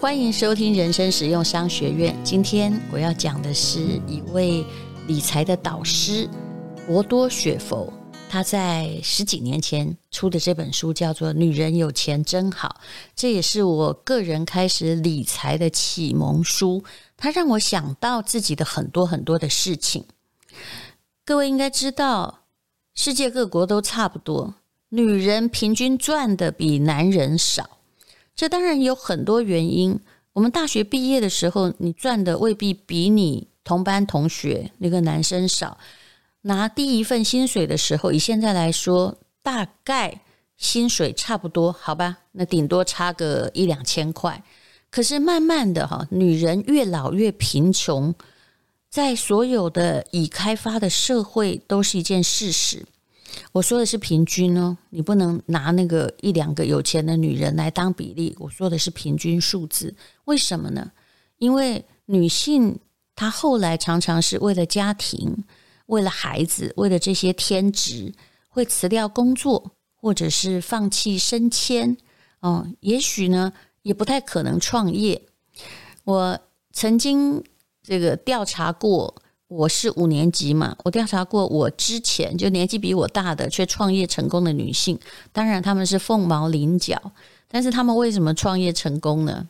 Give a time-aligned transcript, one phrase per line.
[0.00, 2.16] 欢迎收听人生实用商学院。
[2.24, 4.64] 今天我要讲的是一位
[5.06, 6.26] 理财的导师
[6.86, 7.92] 博多雪佛，
[8.26, 12.80] 他在十几年前出的这本书叫做《女人有钱真好》，
[13.14, 16.82] 这也是我个人开始理财的启蒙书。
[17.18, 20.06] 它让我想到自己的很多很多的事情。
[21.26, 22.44] 各位应该知道，
[22.94, 24.54] 世界各国都差不多，
[24.88, 27.79] 女人平均赚的比男人少。
[28.40, 30.00] 这当然有很多原因。
[30.32, 35.76] 我们大学毕业的时候，你赚的未必比你同班同学那个男生少。
[36.40, 40.22] 拿第一份薪水的时候，以现在来说，大概
[40.56, 42.16] 薪水差不多，好吧？
[42.32, 44.42] 那顶多差个一两千块。
[44.90, 48.14] 可是慢慢的哈，女人越老越贫穷，
[48.88, 52.86] 在所有的已开发的社会都是一件事实。
[53.52, 58.34] 我说的是平均哦，你不能拿那个一两个有钱的女人来当比例。
[58.38, 60.90] 我说的是平均数字，为什么呢？
[61.38, 62.78] 因为女性
[63.14, 65.44] 她后来常常是为了家庭、
[65.86, 68.12] 为了孩子、为了这些天职，
[68.48, 71.96] 会辞掉工作，或者是放弃升迁。
[72.40, 75.22] 哦，也许呢，也不太可能创业。
[76.04, 76.38] 我
[76.72, 77.42] 曾经
[77.82, 79.14] 这个调查过。
[79.50, 84.96] 我是五年级嘛，我调查过，我之前就年纪比我大的却创业成功的女性，
[85.32, 86.96] 当然她们是凤毛麟角，
[87.48, 89.48] 但是她们为什么创业成功呢？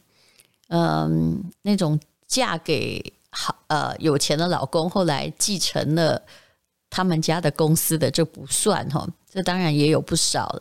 [0.69, 6.23] 嗯，那种嫁给好呃有钱的老公，后来继承了
[6.89, 10.59] 他们家的公司的就不算哈，这当然也有不少，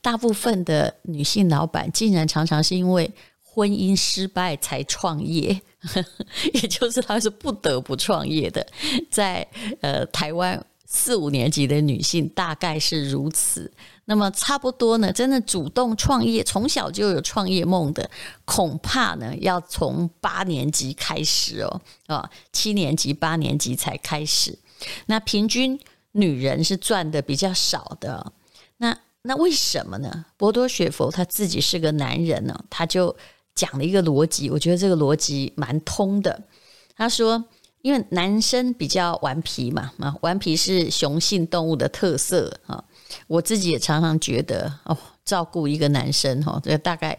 [0.00, 3.12] 大部分的女性老板竟然常常是因为
[3.56, 5.62] 婚姻失败才创业。
[6.52, 8.66] 也就是他是不得不创业的，
[9.08, 9.46] 在
[9.80, 13.72] 呃台湾四五年级的女性大概是如此。
[14.06, 18.10] 那么差不多呢，真的主动创业，从小就有创业梦的，
[18.44, 24.58] 恐怕呢要从八年级开始哦，啊七年级八年级才开始。
[25.06, 25.78] 那平均
[26.12, 28.32] 女人是赚的比较少的。
[28.78, 30.24] 那那为什么呢？
[30.36, 33.16] 博多雪佛他自己是个男人呢，他就。
[33.56, 36.40] 讲了一个逻辑，我觉得这个逻辑蛮通的。
[36.96, 37.44] 他说，
[37.82, 42.84] 因为男生比较顽皮嘛，啊，顽皮是雄性动物的特色啊。
[43.26, 47.18] 我自己也常常觉得，哦，照顾一个男生哈，这大概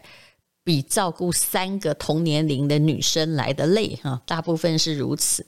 [0.64, 5.44] 比照顾三个同年龄的女生来得累哈，大部分是如此。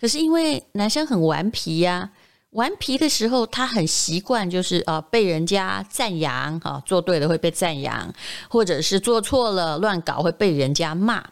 [0.00, 2.10] 可是因为男生很顽皮呀。
[2.50, 8.12] 顽皮的时候，他很习惯，就是呃被人家赞扬哈，做对了会被赞扬，
[8.48, 11.22] 或者是做错了乱搞会被人家骂。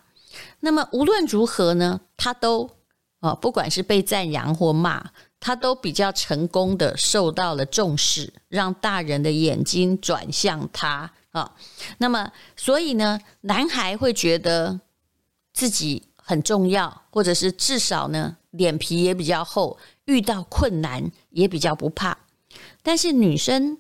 [0.61, 2.69] 那么无论如何呢，他都
[3.21, 5.11] 啊，不管是被赞扬或骂，
[5.41, 11.51] 他都比较成功的受到了重视，让大人的眼睛转向他啊。
[11.97, 14.79] 那么所以呢，男孩会觉得
[15.55, 19.79] 自己很重要，或者是至少呢，脸皮也比较厚。
[20.07, 22.19] 遇到困难也比较不怕，
[22.83, 23.79] 但是女生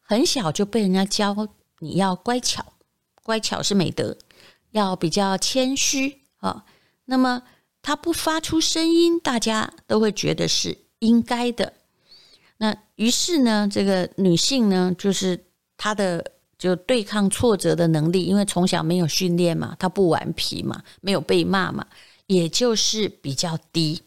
[0.00, 1.48] 很小就被人家教
[1.80, 2.74] 你要乖巧，
[3.22, 4.16] 乖巧是美德，
[4.70, 6.64] 要比较谦虚啊。
[7.04, 7.42] 那么
[7.82, 11.72] 她不发出声音，大家都会觉得是应该的。
[12.58, 15.46] 那于是呢，这个女性呢，就是
[15.76, 21.86] 她的就对抗挫折的能力，因为从小没有训练嘛，她不顽皮嘛，没有被骂嘛，
[22.26, 24.02] 也就是比较低。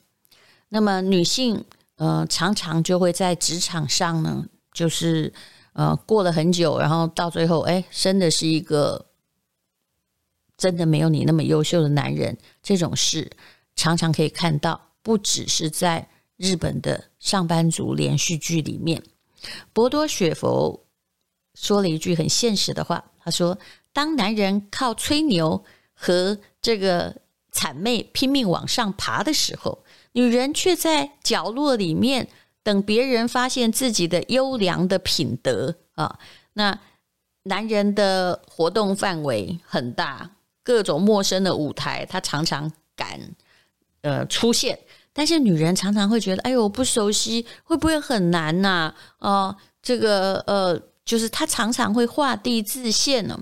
[0.73, 1.63] 那么女性
[1.97, 5.31] 呃常常就会在职场上呢，就是
[5.73, 9.06] 呃过了很久，然后到最后哎生的是一个
[10.57, 13.29] 真的没有你那么优秀的男人，这种事
[13.75, 19.03] 常常可以看到，不只是在日本的上班族连续剧里面。
[19.73, 20.88] 博多雪佛
[21.53, 23.55] 说了一句很现实的话，他说
[23.94, 25.63] ：“当男人靠吹牛
[25.94, 27.16] 和这个
[27.51, 29.78] 谄媚拼命往上爬的时候。”
[30.13, 32.28] 女人却在角落里面
[32.63, 36.18] 等别人发现自己的优良的品德啊。
[36.53, 36.79] 那
[37.43, 40.32] 男人的活动范围很大，
[40.64, 43.20] 各种陌生的舞台，他常常敢
[44.02, 44.79] 呃出现。
[45.11, 48.93] 但是女人常常会觉得，哎呦，我不熟悉，会不会很难呐？
[49.20, 53.40] 啊，哦，这个呃，就是他常常会画地自限呢。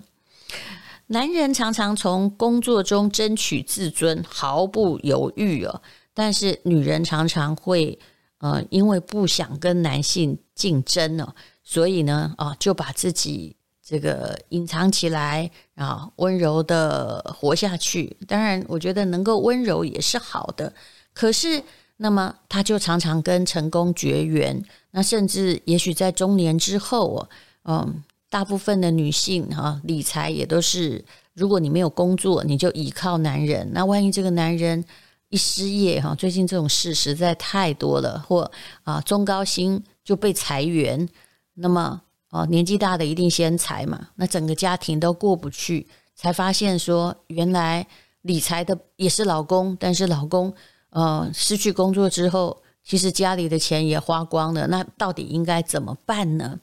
[1.08, 5.82] 男人常常从工作中争取自尊，毫不犹豫哦。
[6.14, 7.98] 但是女人常常会，
[8.40, 18.18] 呃，因为不想跟男性竞争呢，所以呢，啊，就把自己这个隐藏起来，啊，温柔的活下去。
[18.28, 20.74] 当然，我觉得能够温柔也是好的。
[21.14, 21.62] 可是，
[21.98, 24.64] 那么她就常常跟成功绝缘。
[24.92, 27.30] 那甚至也许在中年之后，哦
[27.64, 31.04] 嗯，大部分的女性哈，理财也都是
[31.34, 33.70] 如果你没有工作，你就依靠男人。
[33.74, 34.84] 那万一这个男人
[35.32, 38.50] 一失业哈，最近这种事实在太多了，或
[38.84, 41.08] 啊中高薪就被裁员，
[41.56, 47.88] 那么哦年纪大的一定先裁嘛，那整个家庭都过不去，才发现说原来
[48.24, 50.54] 理财的也是老公，但是老公
[50.90, 56.60] 呃失去工作之后，其实家里的钱也花光了，那到底应该怎么办呢？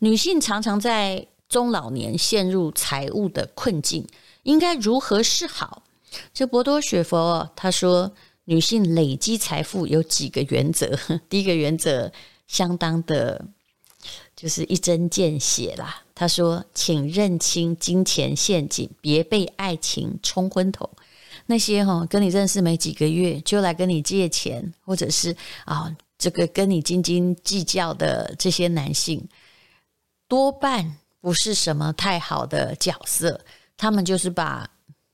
[0.00, 4.06] 女性常常在中老年陷入财务的困境，
[4.42, 5.82] 应该如何是好？
[6.32, 8.12] 这博多雪佛他说，
[8.44, 10.98] 女性累积财富有几个原则。
[11.28, 12.10] 第一个原则
[12.46, 13.44] 相当的，
[14.34, 16.02] 就是一针见血啦。
[16.14, 20.88] 他说，请认清金钱陷阱，别被爱情冲昏头。
[21.46, 29.28] 那些哈跟你认识没几个月就来跟你借钱，或者是啊这个跟你斤斤计较的这些男性，
[30.28, 30.98] 多半。
[31.22, 33.40] 不是什么太好的角色，
[33.76, 34.68] 他们就是把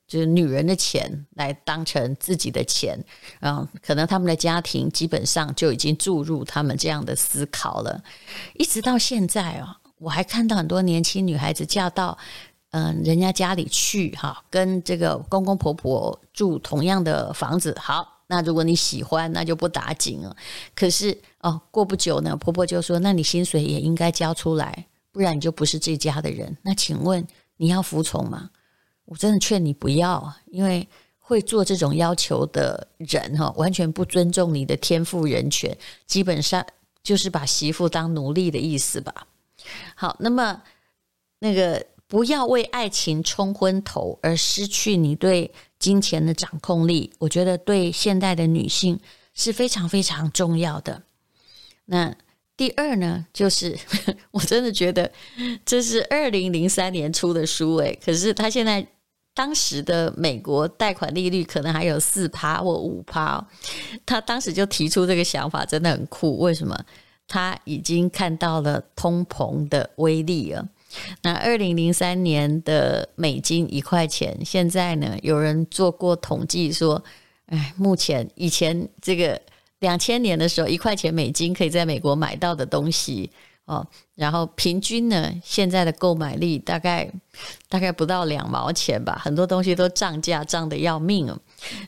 [0.09, 2.99] 就是女人的钱来当成自己的钱，
[3.41, 8.03] 嗯，可能他们的家庭基本上就已经注入他们这样的思考了，
[8.55, 12.17] 一直到现在哦，我还看到很多年轻女孩子嫁到
[12.71, 20.35] 嗯人家家里去哈，跟这个公公婆婆住同样的房子，好，那如果你喜欢，那就不打紧了。
[20.75, 24.87] 可是哦，过不久呢，婆婆就说，那你薪水也应该交出来。
[25.11, 26.57] 不然你就不是这家的人。
[26.63, 27.27] 那请问
[27.57, 28.51] 你要服从吗？
[29.09, 30.87] 我真的劝你不要，因为
[31.19, 35.77] 会做这种要求的人哈，完全不尊重你的天赋人权，
[36.07, 36.65] 基本上
[37.03, 39.27] 就是把媳妇当奴隶的意思吧。
[39.95, 40.63] 好，那么
[41.39, 49.01] 那个不要为爱情冲昏头而失去你对金钱的掌控力，我觉得对现代的女性
[49.33, 51.03] 是非常非常重要的。
[51.87, 52.15] 那。
[52.59, 53.79] 第二呢，就是
[54.33, 55.09] 我真的觉得
[55.65, 58.85] 这是二零零三年出的书诶，可是他现在
[59.39, 63.47] 当时的美国贷款利率可能还有四趴或五趴，
[64.05, 66.39] 他当时就提出这个想法，真的很酷。
[66.39, 66.77] 为什么？
[67.29, 70.67] 他已经看到了通膨的威力了。
[71.23, 77.01] 那二零零三年的美金一块钱，现在呢，有人做过统计说，
[77.47, 79.41] 哎，目前以前这个。
[79.81, 83.31] 两千年的时候，一块钱美金可以在美国买到的东西
[83.69, 87.07] 哦，然后平均呢，现在的购买力大概
[87.69, 91.39] 大概不到两毛钱吧，很多东西都涨价，涨得要命哦。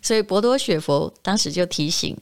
[0.02, 2.14] 所以博多雪佛当时就提醒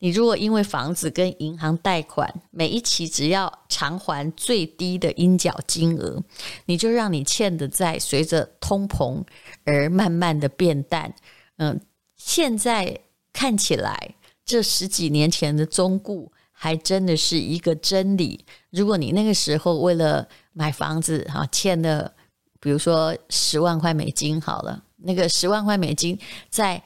[0.00, 6.20] 你，如果因为房子跟银行贷款，每一期只要偿还最低的应缴金额，
[6.66, 9.22] 你就让你欠的债随着通膨
[9.64, 11.14] 而慢慢的变淡。
[11.58, 11.80] 嗯，
[12.16, 12.98] 现在
[13.32, 14.16] 看起来。
[14.46, 16.30] 这十几年前的中固
[16.64, 18.42] 还真的是一个真理。
[18.70, 22.10] 如果你那个时候为了买房子哈欠了，
[22.58, 26.18] 比如说十万块美金好了，那个十万块美金
[26.48, 26.82] 在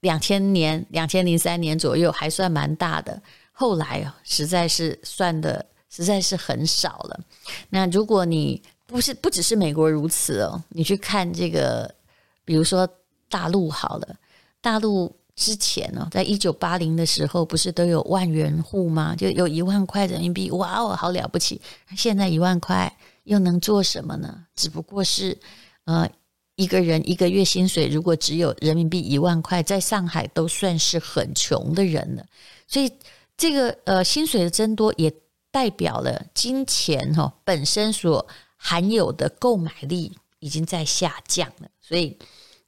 [0.00, 7.18] 两千年、两千零三年左右还算蛮大的，后来实在是算的实在是很少了。
[7.70, 11.94] 那如果你不是不只是美国如此哦，你去看这个，
[12.44, 12.86] 比如说
[13.30, 14.16] 大陆好了，
[14.60, 15.18] 大陆。
[15.40, 19.16] 之前哦，在一九八零的时候，不是都有万元户吗？
[19.16, 21.58] 就有一万块人民币，哇哦，好了不起！
[21.96, 22.94] 现在一万块
[23.24, 24.44] 又能做什么呢？
[24.54, 25.38] 只不过是，
[25.86, 26.06] 呃，
[26.56, 32.26] 一个人一个月薪水如果只有人民币一万块，在上海都算是很穷的人了。
[32.68, 32.92] 所以，
[33.38, 35.10] 这个呃，薪水的增多也
[35.50, 38.26] 代表了金钱哈本身所
[38.58, 41.68] 含有的购买力已经在下降了。
[41.80, 42.14] 所以。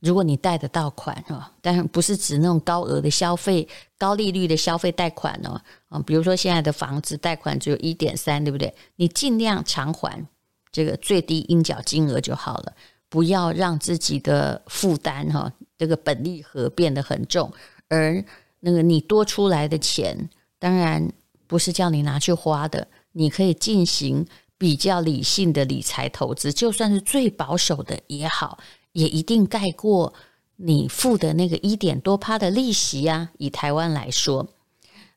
[0.03, 3.67] 如果你贷得到款哦，但不是指那种高额的消费、
[3.97, 8.75] 高利率的消费贷款哦，啊，比如说现在的房子贷款只有一点三，对不对？
[8.97, 10.27] 你尽量偿还
[10.73, 12.73] 这个最低应缴金额就好了，
[13.09, 17.53] 不要让自己的负担哈，这个本利和变得很重，
[17.87, 18.25] 而
[18.59, 20.29] 那个你多出来的钱，
[20.59, 21.09] 当然
[21.47, 24.27] 不是叫你拿去花的，你可以进行
[24.59, 28.59] 比较理性的理财投资，就算是最保守的也好。
[28.93, 30.15] 也一定盖过
[30.57, 33.31] 你付的那个一点多趴的利息呀。
[33.39, 34.49] 以台湾来说，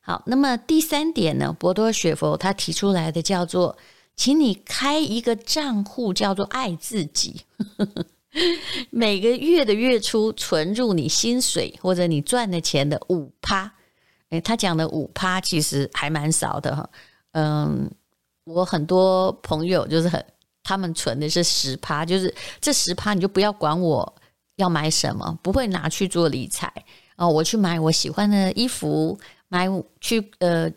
[0.00, 3.76] 好，那么第三点呢，博多雪佛他提出来的叫做，
[4.16, 7.42] 请你开一个账户，叫做爱自己，
[8.90, 13.72] 每个月的月初存入你薪水或者你赚的钱的五趴。
[14.30, 16.90] 诶，他讲的五趴其实还蛮少的哈。
[17.32, 17.90] 嗯，
[18.44, 20.24] 我很多朋友就是很。
[20.66, 24.14] 他们存的是十趴，就是这十趴你就不要管我
[24.56, 26.72] 要买什么，不会拿去做理财
[27.14, 27.28] 哦。
[27.28, 29.68] 我去买我喜欢的衣服，买
[30.00, 30.68] 去呃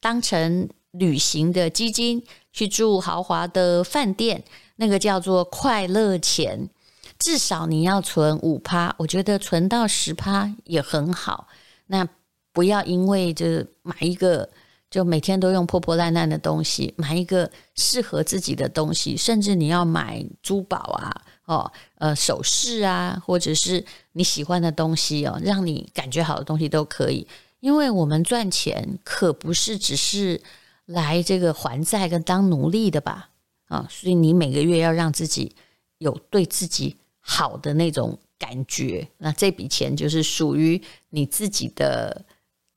[0.00, 2.22] 当成旅行的基金，
[2.52, 4.44] 去住豪华的饭店，
[4.76, 6.70] 那个叫做快乐钱。
[7.18, 11.48] 至少你要存五趴，我觉得存到十趴也很好。
[11.86, 12.06] 那
[12.52, 14.48] 不要因为就是买一个
[14.90, 27.26] 就每天都用破破烂烂的东西，买一个适合自己的东西，甚至你要买珠宝啊，哦，呃，首饰啊，或者是你喜欢的东西哦，让你感觉好的东西都可以。
[27.60, 30.40] 因为我们赚钱可不是只是
[30.86, 33.30] 来这个还债跟当奴隶的吧？
[33.66, 35.54] 啊，所以你每个月要让自己
[35.98, 40.80] 有对自己好的那种感觉，那这笔钱就是属于
[41.10, 42.24] 你自己的，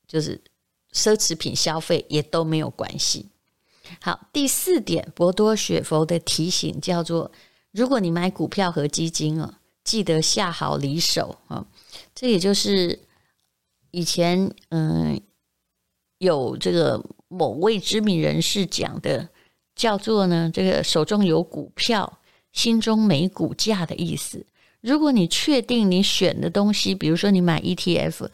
[0.07, 0.41] 就是
[0.93, 3.27] 奢侈品消费也都没有关系。
[3.99, 7.31] 好，第四点，博多雪佛的提醒叫做：
[7.71, 11.65] 如果你买股票和基金啊，记得下好离手啊。
[12.13, 12.99] 这也就是
[13.91, 15.19] 以前嗯
[16.17, 19.29] 有这个某位知名人士讲的。
[19.73, 22.19] 叫做呢，这个手中有股票，
[22.51, 24.45] 心中没股价的意思。
[24.81, 28.29] 如果你确定你选的东西，比如说你买 ETF，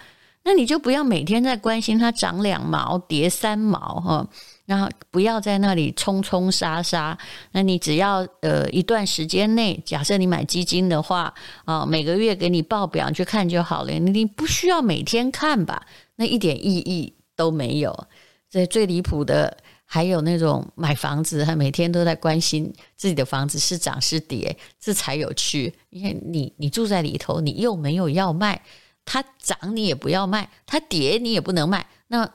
[0.48, 4.26] 那你就不要每天在关心它涨两毛、跌三毛哈，
[4.66, 7.18] 然后不要在那里冲冲杀杀。
[7.52, 11.34] 那你只要呃一段时间内，假设你买基金的话
[11.66, 13.92] 啊，每个月给你报表去看就好了。
[13.92, 15.86] 你你不需要每天看吧？
[16.16, 18.08] 那一点意义都没有。
[18.50, 19.58] 这最离谱的。
[19.90, 25.74] 还有那种买房子，他每天都在关心自己的房子是涨是跌，这才有趣。
[25.92, 28.62] 因为你你住在里头，你又没有要卖，
[29.08, 32.30] 它涨你也不要卖，它跌你也不能卖，那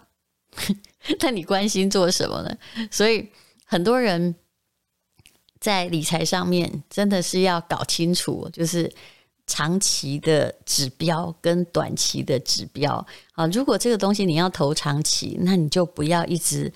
[1.20, 2.56] 那你关心做什么呢？
[2.90, 3.28] 所以
[3.64, 4.34] 很多人
[5.60, 8.92] 在理财上面真的是要搞清楚，就是
[9.46, 13.46] 长期的指标跟短期的指标啊。
[13.46, 16.72] 如果这个东西你要投长期，那你就不要一直。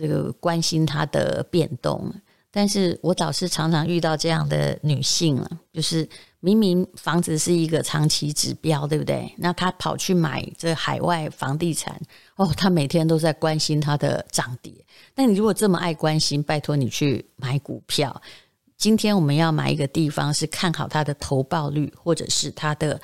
[0.00, 2.14] 这个关心它的变动，
[2.52, 6.08] 但是我倒是常常遇到这样的女性啊，就是
[6.40, 9.32] 明明房子是一个长期指标，对不对？
[9.36, 12.00] 那他跑去买这海外房地产，
[12.36, 14.72] 哦，他每天都在关心它的涨跌。
[15.14, 18.22] 那你如果这么爱关心，拜托你去买股票。
[18.76, 23.00] 今天我们要买一个地方，是看好它的投报率，或者是它的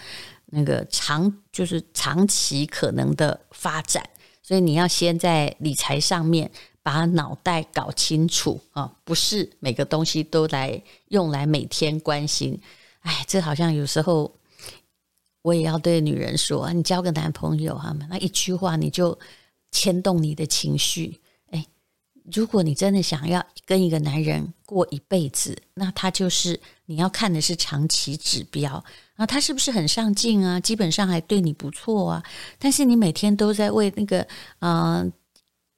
[0.46, 4.02] 那个长，就是长期可能的发展。
[4.42, 6.50] 所以你要先在理财上面。
[6.84, 12.60] 把脑袋搞清楚啊，不是每个东西都来用来每天关心。
[13.04, 14.30] 哎，这好像有时候
[15.40, 19.18] 我也要对女人说：你交个男朋友哈，那一句话你就
[19.70, 21.20] 牵动你的情绪。
[21.50, 21.64] 哎，
[22.34, 28.84] 如果你真的想要跟一个男人过一辈子，那他就是你要看的是长期指标
[29.16, 30.60] 啊，他是不是很上进啊？
[30.60, 32.22] 基本上还对你不错啊。
[32.58, 35.12] 但是你每天都在为那个嗯。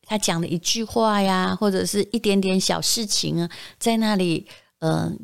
[0.08, 4.46] 他讲的一句话呀，或者是一点点小事情啊，在那里，
[4.78, 5.18] 嗯、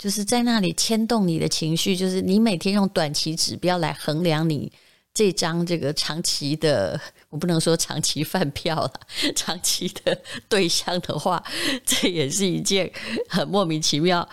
[0.00, 1.94] 就是在那里牵动你的情绪。
[1.94, 4.72] 就是你每天用短期指标来衡量你
[5.12, 8.92] 这张这个长期的，我不能说长期饭票了，
[9.36, 11.44] 长期的对象的话，
[11.84, 12.90] 这也是一件
[13.28, 14.26] 很莫名其妙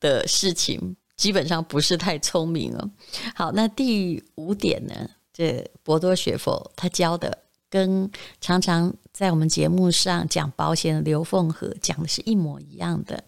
[0.00, 2.90] 的事情，基本上不是太聪明了。
[3.36, 7.38] 好，那第五点呢，这博多雪佛他教的。
[7.70, 8.08] 跟
[8.40, 13.24] 常常在我们节目上讲保险的刘凤和讲的是一模一样的。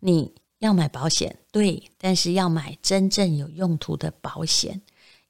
[0.00, 0.32] 你
[0.64, 4.80] 要买保险，对，但是要买真正有用途的保险，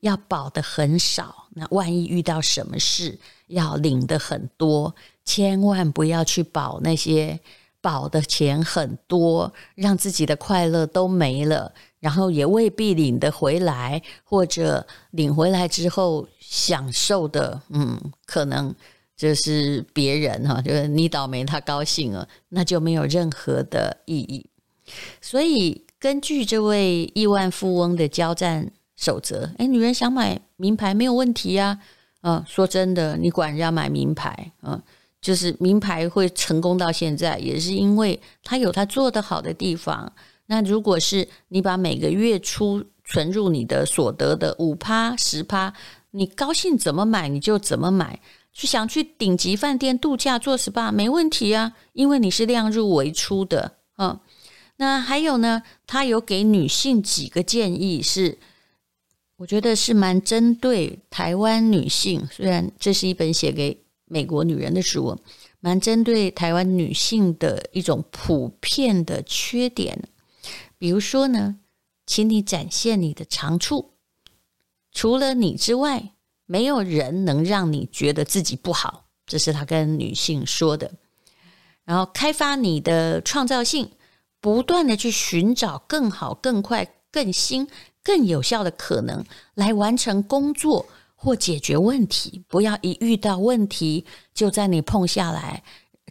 [0.01, 1.49] 要保的很少。
[1.55, 7.39] 那万一遇到什么事，要领的很多，千万不要去保那些
[7.81, 16.27] 保的钱很多，让自己的快乐都没了，然后也未必领得回来，或者领回来之后。
[16.47, 18.73] 享受的，嗯，可能
[19.17, 24.47] 就是别人哈，就是你倒霉，他高兴了，那就没有任何的意义。
[25.21, 31.79] 所以，根据这位亿万富翁的交战守则，诶，女人想买名牌没有问题啊。
[32.23, 34.81] 嗯，说真的，你管人家买名牌，嗯，
[35.21, 40.11] 就是名牌会成功到现在，也是因为他有他做得好的地方。
[40.47, 45.73] 那如果是你把每个月初存入你的所得的五趴十趴。
[46.17, 48.21] 你高兴怎么买你就怎么买，
[48.53, 54.17] 去想去顶级饭店度假做 SPA 没问题啊，因为你是量入为出的，嗯，
[54.77, 58.39] 那还有呢，他有给女性几个建议是，
[59.37, 65.19] 我觉得是蛮针对台湾女性，虽然这是一本写给美国女人的书，
[65.61, 70.09] 蛮针对台湾女性的一种普遍的缺点，
[70.77, 71.57] 比如说呢，
[72.07, 73.93] 请你展现你的长处。
[74.93, 76.13] 除了你之外，
[76.47, 80.93] 没有人能让你觉得自己不好，这是他跟女性说的。
[81.85, 83.91] 然后开发你的创造性，
[84.45, 87.67] 不断的去寻找更好、更快、更新、
[88.03, 89.25] 更有效的可能
[89.55, 90.85] 来完成工作
[91.17, 92.45] 或解决问题。
[92.47, 95.63] 不要一遇到问题就在你碰下来，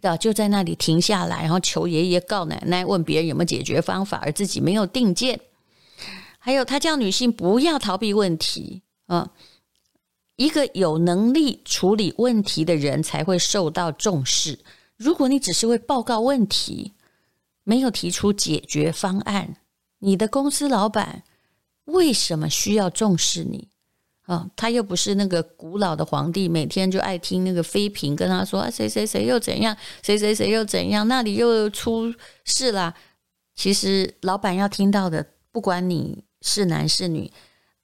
[0.02, 5.38] 的就在那里停下来，然后求爷爷告奶奶，问别人有没有解决方法，而自己没有定见。
[6.40, 9.30] 还有，他叫女性不要逃避问题啊。
[10.34, 14.58] 一个有能力处理问题的人才会受到重视。
[14.96, 16.94] 如果你只是会报告问题，
[17.64, 19.56] 没有提出解决方案，
[19.98, 21.24] 你的公司老板
[21.86, 23.68] 为什么需要重视你？
[24.26, 32.94] 啊，他又不是那个古老的皇帝，每天就爱听那个妃嫔跟他说啊，谁谁谁又怎样，谁谁谁又怎样，那里又出事了。
[33.54, 37.32] 其实老板要听到的，不管你是男是女。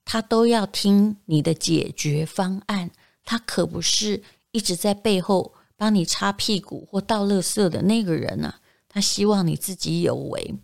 [0.03, 2.89] 他都要听你的解决方案，
[3.23, 8.59] 他可不是一直在背后帮你擦屁股或倒垃圾的那个人啊。
[8.93, 10.55] 他希望你自己有为。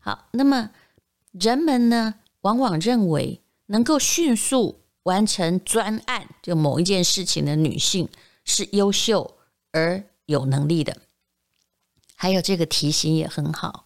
[0.00, 0.70] 好，那么
[1.32, 8.08] 人们呢，往往认为能够迅速完成专案，就某一件事情的女性
[8.42, 9.36] 是优秀
[9.72, 10.96] 而有能力的。
[12.14, 13.84] 还有这个提醒也很好。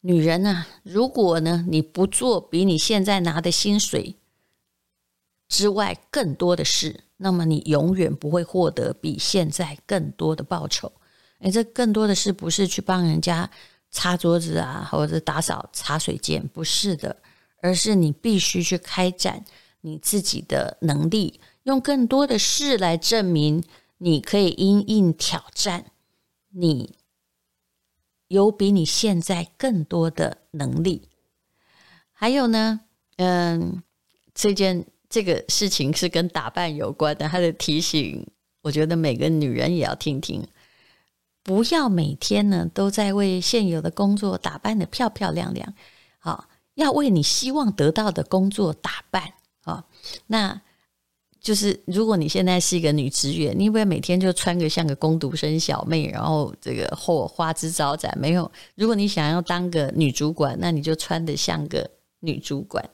[0.00, 4.16] 女人呢、啊，如果呢你不做比你现在拿的薪水
[5.48, 10.92] 之外更多的事，那么你永远不会获得比现在更多的报酬。
[11.40, 13.50] 诶，这更多的事不是去帮人家
[13.90, 17.16] 擦桌子啊，或者打扫茶水间，不是的，
[17.60, 19.44] 而是你必须去开展
[19.80, 23.62] 你自己的能力，用更多的事来证明
[23.98, 25.92] 你可以因应挑战
[26.50, 26.96] 你。
[28.28, 31.08] 有比你现在更多的能力，
[32.12, 32.80] 还有呢，
[33.16, 33.82] 嗯，
[34.34, 37.26] 这件这个事情是跟打扮有关的。
[37.26, 38.26] 他的提醒，
[38.60, 40.46] 我觉得每个女人也要听听，
[41.48, 45.72] 不要每天呢都在为现有的工作打扮得漂漂亮亮，
[46.18, 49.32] 好，要为你希望得到的工作打扮
[49.62, 49.86] 啊，
[50.26, 50.60] 那。
[51.40, 58.12] 就是如果你现在是一个女职员，你不会每天就穿个像个工读生小妹，然后这个或花枝招展？
[58.18, 58.50] 没有。
[58.74, 61.88] 如果你想要当个女主管，那你就穿得像个
[62.20, 62.84] 女主管。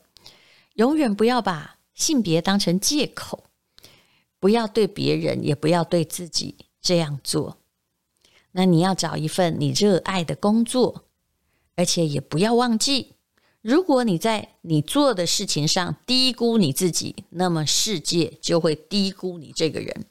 [0.74, 3.44] 永远不要把性别当成借口，
[4.38, 7.56] 不要对别人，也不要对自己这样做。
[8.56, 11.04] 那你要找一份你热爱的工作，
[11.74, 13.14] 而且也不要忘记。
[13.60, 20.06] 如果你在你做的事情上低估你自己，那么世界就会低估你这个人。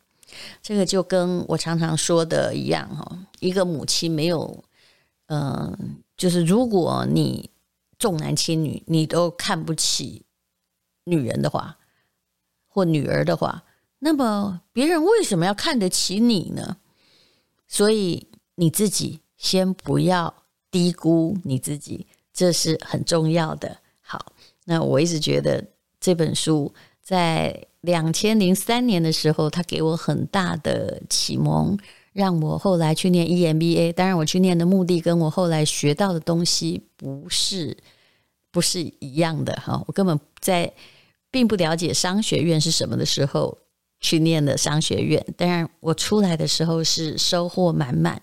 [0.62, 4.64] 这个就跟我常常说的一样哈，一个母亲没有，
[5.28, 7.50] 嗯，就是如果你
[7.98, 10.26] 重男轻女，你都看不起
[11.06, 11.78] 女人的话，
[12.68, 13.64] 或女儿的话，
[14.00, 16.78] 那么别人为什么要看得起你呢？
[17.68, 20.34] 所以你自己先不要
[20.70, 22.08] 低估你自己。
[22.34, 23.78] 这是很重要的。
[24.02, 24.34] 好，
[24.66, 25.64] 那我一直觉得
[26.00, 31.78] 这本书在两千零三年的时候，它给我很大的启蒙，
[32.12, 33.94] 让我后来去念 EMBA。
[33.94, 37.78] 当然，我去念的目的跟我后来学到的东西不是
[38.50, 39.84] 不是一样的哈。
[39.86, 40.74] 我根本在
[41.30, 43.56] 并不了解商学院是什么的时候
[44.00, 45.24] 去念的商学院。
[45.38, 48.20] 当然，我出来的时候是收获满满。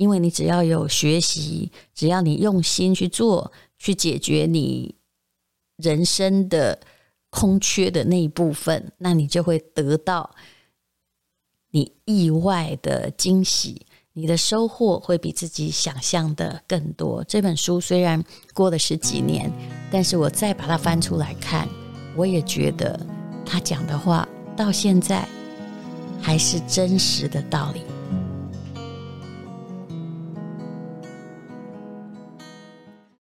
[0.00, 4.94] 因为你只要有学习，只要你用心去做，去解决你
[5.76, 6.80] 人生的
[7.28, 10.34] 空缺的那一部分，那你就会得到
[11.70, 13.84] 你意外的惊喜，
[14.14, 17.22] 你的收获会比自己想象的更多。
[17.24, 19.52] 这本书虽然过了十几年，
[19.92, 21.68] 但是我再把它翻出来看，
[22.16, 22.98] 我也觉得
[23.44, 25.28] 他讲的话到现在
[26.22, 27.82] 还是真实的道理。